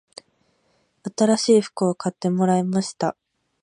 [1.15, 3.15] 新しい服を買ってもらいました